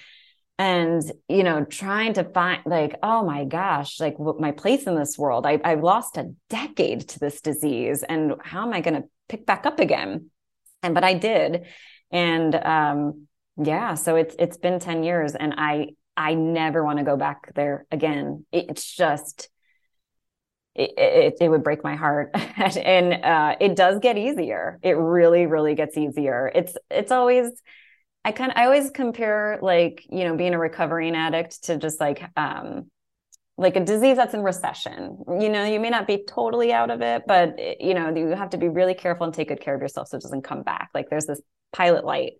[0.59, 4.95] and you know trying to find like oh my gosh like what my place in
[4.95, 5.45] this world?
[5.45, 9.45] I, i've lost a decade to this disease and how am i going to pick
[9.45, 10.29] back up again?
[10.83, 11.65] And but i did.
[12.11, 17.05] And um yeah so it's it's been 10 years and i i never want to
[17.05, 18.45] go back there again.
[18.51, 19.49] It's just
[20.73, 22.31] it, it, it, would break my heart.
[22.77, 24.77] And uh, it does get easier.
[24.83, 26.51] It really really gets easier.
[26.53, 27.51] It's it's always
[28.27, 31.99] i kind of i always compare like you know being a recovering addict to just
[31.99, 32.85] like um
[33.59, 35.17] like a disease that's in recession.
[35.27, 38.51] You know you may not be totally out of it but you know you have
[38.51, 40.89] to be really careful and take good care of yourself so it doesn't come back.
[40.93, 42.33] Like there's this pilot light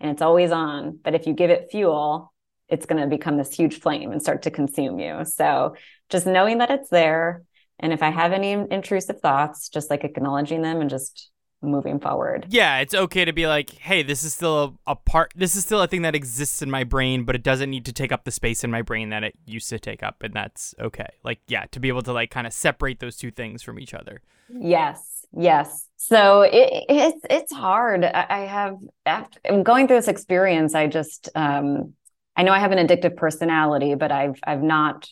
[0.00, 2.32] and it's always on but if you give it fuel
[2.68, 5.26] it's going to become this huge flame and start to consume you.
[5.26, 5.76] So
[6.08, 7.42] just knowing that it's there
[7.78, 11.31] and if I have any intrusive thoughts, just like acknowledging them and just
[11.62, 12.46] moving forward.
[12.48, 15.64] Yeah, it's okay to be like, hey, this is still a, a, part, this is
[15.64, 18.24] still a thing that exists in my brain, but it doesn't need to take up
[18.24, 20.22] the space in my brain that it used to take up.
[20.22, 21.08] And that's okay.
[21.24, 23.94] Like, yeah, to be able to like kind of separate those two things from each
[23.94, 24.20] other.
[24.48, 25.26] Yes.
[25.34, 25.88] Yes.
[25.96, 28.04] So it, it's, it's hard.
[28.04, 31.94] I have, after I'm going through this experience, I just, um,
[32.36, 35.08] I know I have an addictive personality, but I've, I've not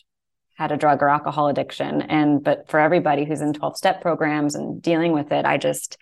[0.61, 4.53] had a drug or alcohol addiction and but for everybody who's in 12 step programs
[4.53, 5.97] and dealing with it i just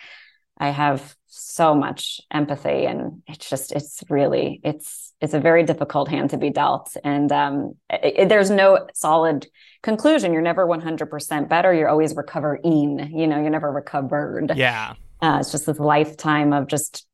[0.60, 6.08] i have so much empathy and it's just it's really it's it's a very difficult
[6.08, 6.96] hand to be dealt.
[7.04, 9.48] And um, it, it, there's no solid
[9.84, 10.32] conclusion.
[10.32, 11.74] You're never 100% better.
[11.74, 14.54] You're always recovering you know you're never recovered.
[14.56, 14.94] Yeah.
[15.22, 17.06] Uh, it's just this lifetime of just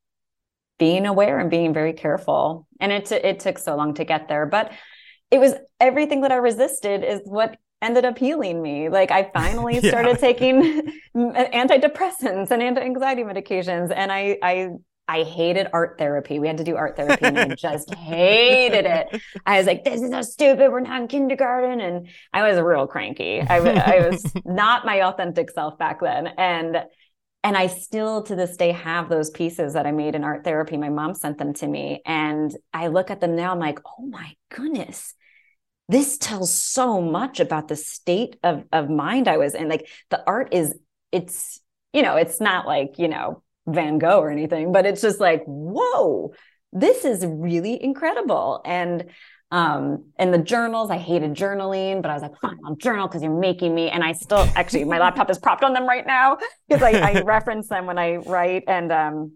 [0.78, 2.68] being aware and being very careful.
[2.80, 4.72] And it, it took so long to get there but
[5.32, 8.90] it was everything that I resisted is what ended up healing me.
[8.90, 9.90] Like I finally yeah.
[9.90, 14.70] started taking antidepressants and anti-anxiety medications and I I
[15.08, 16.40] I hated art therapy.
[16.40, 19.22] We had to do art therapy and I just hated it.
[19.46, 20.72] I was like, this is so stupid.
[20.72, 21.80] We're not in kindergarten.
[21.80, 23.42] And I was real cranky.
[23.42, 26.28] I, I was not my authentic self back then.
[26.38, 26.78] And
[27.44, 30.78] and I still to this day have those pieces that I made in art therapy.
[30.78, 32.02] My mom sent them to me.
[32.04, 35.14] And I look at them now, I'm like, oh my goodness,
[35.88, 39.70] this tells so much about the state of, of mind I was in.
[39.70, 40.76] Like the art is,
[41.12, 41.62] it's,
[41.94, 45.44] you know, it's not like, you know, Van Gogh or anything, but it's just like,
[45.46, 46.34] whoa,
[46.72, 48.62] this is really incredible.
[48.66, 49.06] And
[49.52, 53.22] um, and the journals, I hated journaling, but I was like, fine, I'll journal because
[53.22, 53.90] you're making me.
[53.90, 57.22] And I still actually, my laptop is propped on them right now because I, I
[57.26, 58.64] reference them when I write.
[58.68, 59.34] And um,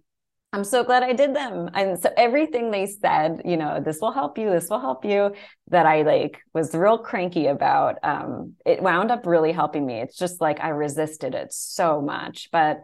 [0.51, 1.69] I'm so glad I did them.
[1.75, 5.35] And so everything they said, you know, this will help you, this will help you,
[5.67, 10.01] that I like was real cranky about, um, it wound up really helping me.
[10.01, 12.49] It's just like I resisted it so much.
[12.51, 12.81] But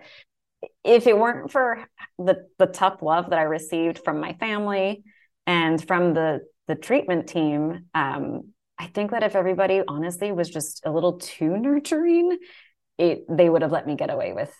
[0.83, 1.85] if it weren't for
[2.17, 5.03] the the tough love that I received from my family
[5.47, 10.85] and from the the treatment team, um, I think that if everybody honestly was just
[10.85, 12.37] a little too nurturing,
[12.97, 14.53] it they would have let me get away with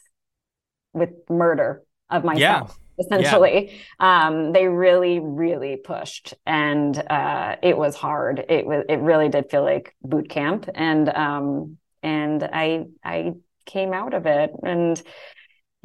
[0.94, 2.76] with murder of myself.
[2.78, 2.85] Yeah.
[2.97, 4.27] Essentially, yeah.
[4.27, 8.45] um, they really, really pushed, and uh, it was hard.
[8.47, 13.34] It was, it really did feel like boot camp, and um, and I, I
[13.65, 15.01] came out of it, and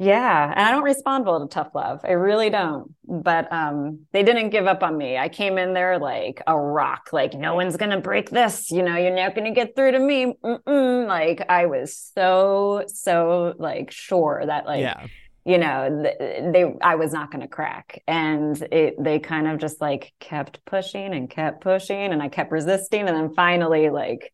[0.01, 2.01] yeah, and I don't respond well to tough love.
[2.03, 2.91] I really don't.
[3.07, 5.15] But um, they didn't give up on me.
[5.15, 7.09] I came in there like a rock.
[7.11, 8.71] Like no one's gonna break this.
[8.71, 10.33] You know, you're not gonna get through to me.
[10.43, 11.07] Mm-mm.
[11.07, 15.05] Like I was so so like sure that like yeah.
[15.45, 20.13] You know they I was not gonna crack, and it they kind of just like
[20.19, 24.31] kept pushing and kept pushing, and I kept resisting, and then finally like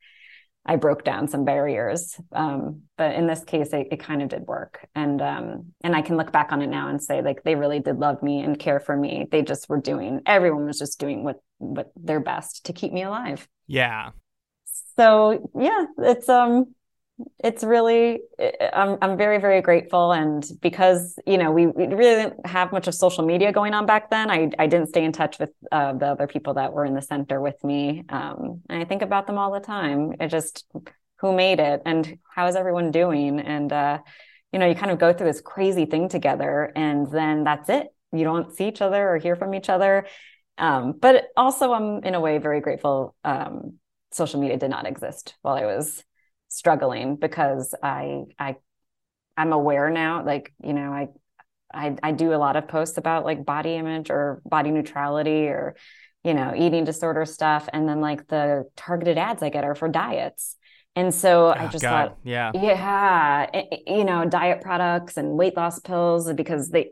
[0.67, 2.19] I broke down some barriers.
[2.33, 4.85] Um, but in this case, it, it, kind of did work.
[4.93, 7.79] And um, and I can look back on it now and say, like, they really
[7.79, 9.27] did love me and care for me.
[9.31, 13.03] They just were doing, everyone was just doing what what their best to keep me
[13.03, 13.47] alive.
[13.65, 14.09] Yeah.
[14.97, 16.75] So yeah, it's um
[17.39, 18.19] it's really
[18.73, 20.11] I'm I'm very very grateful.
[20.11, 23.85] And because you know we, we really didn't have much of social media going on
[23.85, 26.85] back then I I didn't stay in touch with uh, the other people that were
[26.85, 28.03] in the center with me.
[28.09, 30.13] Um, and I think about them all the time.
[30.19, 30.65] It just
[31.19, 33.39] who made it and how is everyone doing?
[33.39, 33.99] And uh,
[34.51, 37.87] you know you kind of go through this crazy thing together and then that's it.
[38.11, 40.05] You don't see each other or hear from each other.
[40.59, 43.79] Um, but also I'm in a way very grateful um,
[44.11, 46.03] social media did not exist while I was
[46.49, 48.55] struggling because I I
[49.35, 51.07] I'm aware now like you know I
[51.73, 55.75] I I do a lot of posts about like body image or body neutrality or
[56.23, 59.87] you know eating disorder stuff and then like the targeted ads I get are for
[59.87, 60.55] diets
[60.95, 62.09] and so oh, I ah, just God.
[62.09, 66.91] thought yeah yeah eh, eh, you know diet products and weight loss pills because they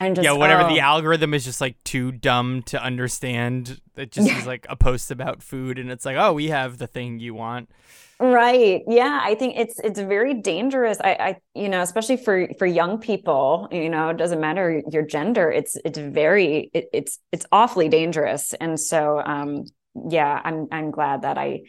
[0.00, 0.68] and just yeah whatever oh.
[0.68, 3.80] the algorithm is just like too dumb to understand.
[3.96, 6.86] It just is like a post about food and it's like oh we have the
[6.86, 7.70] thing you want.
[8.18, 8.82] Right.
[8.86, 10.98] Yeah i think it's it's very dangerous.
[11.00, 15.02] I i you know especially for for young people you know it doesn't matter your
[15.02, 18.52] gender it's it's very it, it's it's awfully dangerous.
[18.54, 19.64] And so um
[20.10, 21.62] yeah i'm i'm glad that i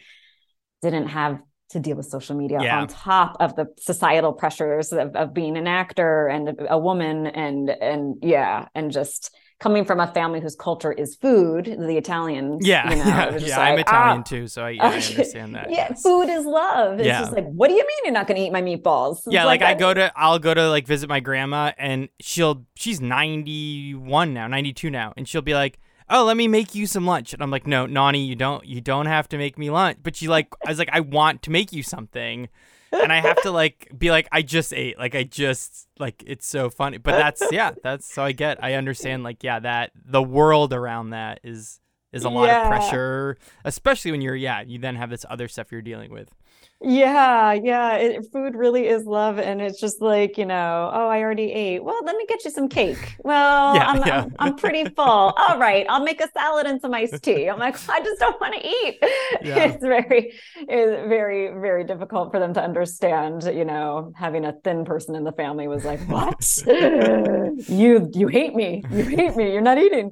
[0.82, 1.40] didn't have
[1.70, 2.80] to deal with social media yeah.
[2.80, 7.70] on top of the societal pressures of, of being an actor and a woman and
[7.70, 12.66] and yeah and just coming from a family whose culture is food, the Italians.
[12.66, 13.58] Yeah, you know, yeah, yeah.
[13.58, 15.70] Like, I'm Italian ah, too, so I, yeah, I understand that.
[15.70, 16.02] Yeah, yes.
[16.02, 17.00] food is love.
[17.00, 17.20] It's yeah.
[17.20, 19.18] just like, what do you mean you're not going to eat my meatballs?
[19.18, 22.08] It's yeah, like, like I go to, I'll go to like visit my grandma, and
[22.20, 26.86] she'll, she's 91 now, 92 now, and she'll be like, oh, let me make you
[26.86, 27.32] some lunch.
[27.32, 29.98] And I'm like, no, Nani, you don't, you don't have to make me lunch.
[30.02, 32.48] But she like, I was like, I want to make you something.
[32.92, 34.98] and I have to like be like, I just ate.
[34.98, 36.98] Like I just like it's so funny.
[36.98, 41.10] But that's yeah, that's so I get I understand like, yeah, that the world around
[41.10, 41.80] that is
[42.12, 42.62] is a lot yeah.
[42.62, 43.36] of pressure.
[43.64, 46.34] Especially when you're yeah, you then have this other stuff you're dealing with.
[46.80, 47.96] Yeah, yeah.
[47.96, 50.90] It, food really is love, and it's just like you know.
[50.92, 51.82] Oh, I already ate.
[51.82, 53.16] Well, let me get you some cake.
[53.28, 54.20] Well, yeah, I'm, yeah.
[54.22, 55.04] I'm, I'm pretty full.
[55.04, 57.48] All right, I'll make a salad and some iced tea.
[57.50, 58.98] I'm like, I just don't want to eat.
[59.42, 59.64] Yeah.
[59.64, 63.44] It's very, it's very, very difficult for them to understand.
[63.44, 66.40] You know, having a thin person in the family was like, what?
[67.68, 68.82] you you hate me.
[68.90, 69.52] You hate me.
[69.52, 70.10] You're not eating.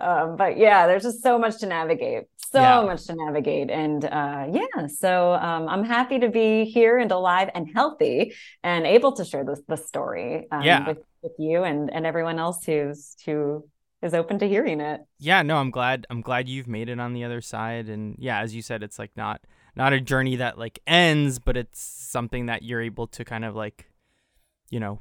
[0.00, 2.24] Um, but yeah, there's just so much to navigate.
[2.50, 4.86] So much to navigate, and uh, yeah.
[4.86, 8.32] So um, I'm happy happy to be here and alive and healthy
[8.62, 10.86] and able to share this the story um, yeah.
[10.86, 13.64] with, with you and and everyone else who's who
[14.00, 15.00] is open to hearing it.
[15.18, 18.38] Yeah, no, I'm glad I'm glad you've made it on the other side and yeah,
[18.40, 19.40] as you said it's like not
[19.74, 23.56] not a journey that like ends, but it's something that you're able to kind of
[23.56, 23.90] like
[24.70, 25.00] you know,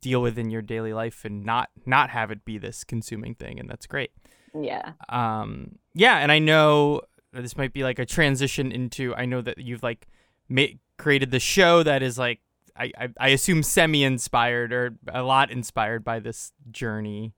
[0.00, 3.58] deal with in your daily life and not not have it be this consuming thing
[3.58, 4.12] and that's great.
[4.54, 4.92] Yeah.
[5.08, 7.00] Um yeah, and I know
[7.32, 10.06] this might be like a transition into I know that you've like
[10.50, 10.66] ma-
[10.98, 12.40] created the show that is like
[12.76, 17.34] I, I, I assume semi inspired or a lot inspired by this journey.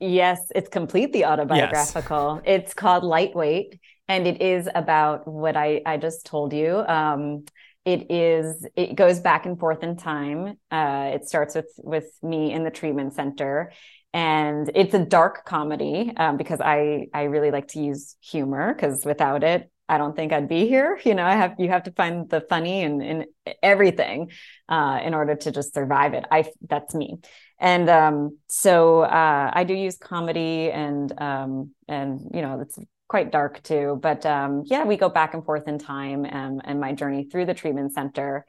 [0.00, 2.42] Yes, it's completely autobiographical.
[2.44, 2.60] Yes.
[2.60, 6.78] It's called Lightweight, and it is about what I, I just told you.
[6.78, 7.44] Um,
[7.84, 10.58] it is it goes back and forth in time.
[10.70, 13.72] Uh, it starts with with me in the treatment center,
[14.12, 19.04] and it's a dark comedy um, because I I really like to use humor because
[19.04, 20.98] without it I don't think I'd be here.
[21.04, 23.26] You know, I have you have to find the funny in in
[23.62, 24.30] everything
[24.68, 26.24] uh, in order to just survive it.
[26.30, 27.18] I that's me,
[27.58, 32.78] and um, so uh, I do use comedy and um, and you know it's
[33.08, 33.98] quite dark too.
[34.02, 37.46] But um, yeah, we go back and forth in time and and my journey through
[37.46, 38.46] the treatment center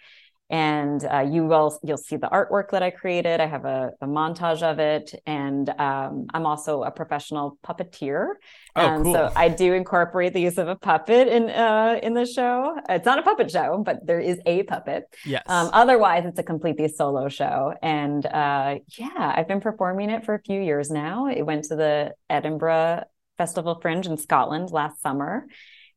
[0.50, 3.42] and uh, you will you'll see the artwork that I created.
[3.42, 8.34] I have a, a montage of it, and um, I'm also a professional puppeteer.
[8.76, 9.14] Oh, and cool.
[9.14, 12.78] So I do incorporate the use of a puppet in uh, in the show.
[12.90, 15.06] It's not a puppet show, but there is a puppet.
[15.26, 15.44] Yes.
[15.48, 20.36] Um, otherwise, it's a completely solo show, and uh, yeah, I've been performing it for
[20.36, 21.28] a few years now.
[21.28, 23.06] It went to the Edinburgh
[23.40, 25.48] Festival Fringe in Scotland last summer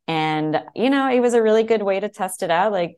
[0.08, 2.72] and you know it was a really good way to test it out.
[2.72, 2.96] Like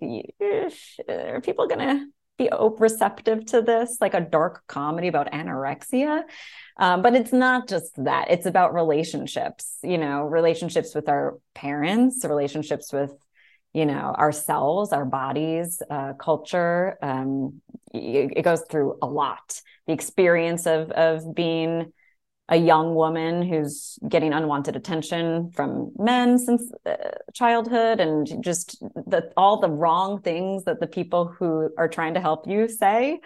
[1.09, 2.07] are people gonna
[2.39, 2.49] be
[2.79, 3.99] receptive to this?
[4.01, 6.23] Like a dark comedy about anorexia?
[6.79, 8.31] Um, but it's not just that.
[8.31, 13.13] It's about relationships you know relationships with our parents relationships with
[13.75, 16.97] you know ourselves our bodies uh, culture.
[17.03, 17.61] Um,
[17.93, 19.61] it, it goes through a lot.
[19.89, 21.93] The experience of of being
[22.51, 26.97] a young woman who's getting unwanted attention from men since uh,
[27.33, 32.21] childhood and just the, all the wrong things that the people who are trying to
[32.21, 33.21] help you say.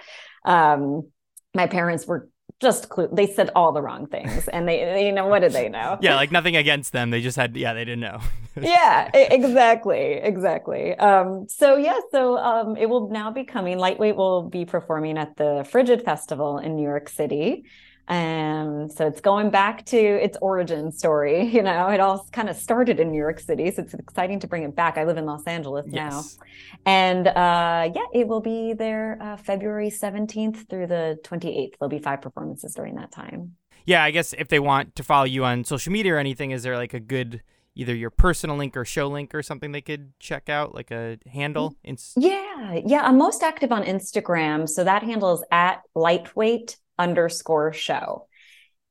[0.45, 1.09] Um,
[1.55, 2.29] my parents were
[2.61, 5.53] just clue they said all the wrong things and they, they, you know what did
[5.53, 5.99] they know?
[6.03, 7.11] Yeah like nothing against them.
[7.11, 8.21] They just had yeah they didn't know.
[8.61, 10.95] Yeah exactly exactly.
[10.95, 13.79] Um, so yeah so um, it will now be coming.
[13.79, 17.65] Lightweight will be performing at the frigid festival in new york city
[18.09, 21.43] um, so it's going back to its origin story.
[21.55, 24.49] You know, it all kind of started in New York City, so it's exciting to
[24.49, 24.99] bring it back.
[24.99, 26.11] I live in Los Angeles yes.
[26.11, 26.45] now,
[26.85, 31.79] and uh, yeah, it will be there uh, February seventeenth through the twenty eighth.
[31.79, 33.57] There'll be five performances during that time.
[33.87, 36.65] Yeah, I guess if they want to follow you on social media or anything, is
[36.65, 37.43] there like a good
[37.77, 41.19] either your personal link or show link or something they could check out, like a
[41.27, 41.77] handle?
[42.17, 48.27] Yeah, yeah, I'm most active on Instagram, so that handle is at lightweight underscore show.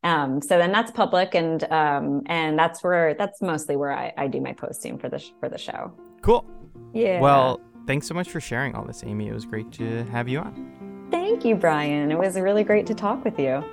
[0.03, 4.27] Um, so then that's public and um, and that's where that's mostly where I, I
[4.27, 5.93] do my posting for the sh- for the show.
[6.21, 6.45] Cool.
[6.93, 7.21] Yeah.
[7.21, 9.29] Well, thanks so much for sharing all this, Amy.
[9.29, 11.07] It was great to have you on.
[11.09, 12.11] Thank you, Brian.
[12.11, 13.63] It was really great to talk with you.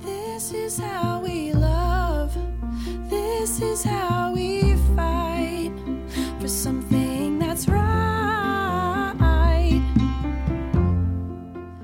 [0.00, 2.36] This is how we love.
[3.08, 4.17] This is how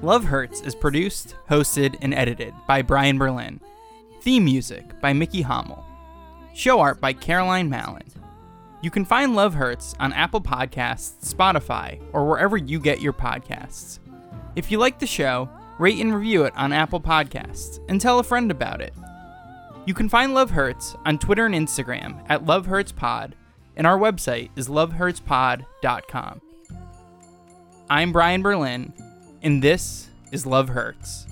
[0.04, 3.58] Love Hurts is produced, hosted, and edited by Brian Berlin.
[4.20, 5.82] Theme music by Mickey Hommel.
[6.52, 8.02] Show art by Caroline Mallon.
[8.82, 13.98] You can find Love Hurts on Apple Podcasts, Spotify, or wherever you get your podcasts.
[14.56, 15.48] If you like the show,
[15.78, 18.92] rate and review it on Apple Podcasts and tell a friend about it.
[19.86, 23.36] You can find Love Hurts on Twitter and Instagram at Love Hurts Pod,
[23.74, 26.42] and our website is lovehurtspod.com.
[27.88, 28.92] I'm Brian Berlin,
[29.44, 31.26] and this is Love Hurts.